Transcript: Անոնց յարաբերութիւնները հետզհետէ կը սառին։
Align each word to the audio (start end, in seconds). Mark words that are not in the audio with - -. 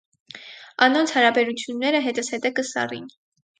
Անոնց 0.85 1.13
յարաբերութիւնները 1.17 2.03
հետզհետէ 2.07 2.55
կը 2.61 2.69
սառին։ 2.73 3.09